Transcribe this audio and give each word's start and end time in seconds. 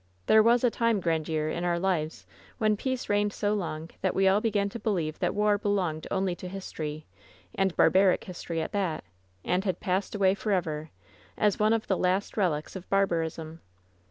There 0.25 0.41
was 0.41 0.63
a 0.63 0.71
time, 0.71 0.99
Grandiere, 0.99 1.53
in 1.55 1.63
our 1.63 1.77
lives, 1.77 2.25
when 2.57 2.75
peace 2.75 3.07
reigned 3.07 3.33
so 3.33 3.53
long 3.53 3.91
that 4.01 4.15
we 4.15 4.27
all 4.27 4.41
began 4.41 4.67
to 4.69 4.79
be 4.79 4.89
lieve 4.89 5.19
that 5.19 5.35
war 5.35 5.59
belonged 5.59 6.07
only 6.09 6.33
to 6.37 6.47
history, 6.47 7.05
and 7.53 7.77
barbaric 7.77 8.23
his 8.23 8.41
tory 8.41 8.63
at 8.63 8.71
that, 8.71 9.03
and 9.45 9.63
had 9.63 9.79
passed 9.79 10.15
away 10.15 10.33
forever, 10.33 10.89
as 11.37 11.59
one 11.59 11.71
of 11.71 11.85
the 11.85 11.97
last 11.99 12.35
relics 12.35 12.75
of 12.75 12.89
barbarism. 12.89 13.61